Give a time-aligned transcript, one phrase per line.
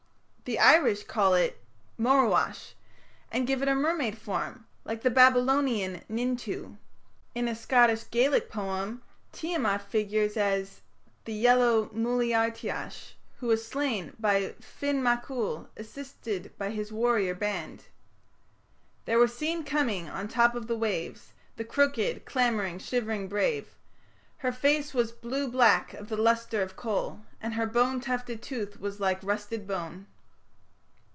[0.43, 1.63] The Irish call it
[1.97, 2.73] "morúach",
[3.31, 6.75] and give it a mermaid form like the Babylonian Nintu.
[7.33, 9.01] In a Scottish Gaelic poem
[9.31, 10.81] Tiamat figures as
[11.23, 17.85] "The Yellow Muilearteach", who is slain by Finn mac Coul, assisted by his warrior band.
[19.05, 23.69] There was seen coming on the top of the waves The crooked, clamouring, shivering brave...
[24.39, 28.81] Her face was blue black of the lustre of coal, And her bone tufted tooth
[28.81, 30.07] was like rusted bone.